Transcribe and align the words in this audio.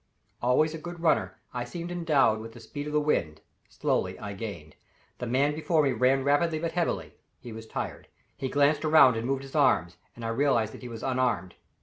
Always 0.41 0.73
a 0.73 0.79
good 0.79 0.99
runner, 0.99 1.37
I 1.53 1.63
seemed 1.63 1.91
endowed 1.91 2.39
with 2.39 2.53
the 2.53 2.59
speed 2.59 2.87
of 2.87 2.91
the 2.93 2.99
wind; 2.99 3.39
slowly 3.69 4.17
I 4.17 4.33
gained. 4.33 4.75
The 5.19 5.27
man 5.27 5.53
before 5.53 5.83
me 5.83 5.91
ran 5.91 6.23
rapidly 6.23 6.57
but 6.57 6.71
heavily; 6.71 7.13
he 7.39 7.51
was 7.53 7.67
tired. 7.67 8.07
He 8.35 8.49
glanced 8.49 8.83
around 8.83 9.15
and 9.15 9.27
moved 9.27 9.43
his 9.43 9.53
arms, 9.53 9.97
and 10.15 10.25
I 10.25 10.29
realized 10.29 10.73
that 10.73 10.81
he 10.81 10.89
was 10.89 11.03
unarmed. 11.03 11.53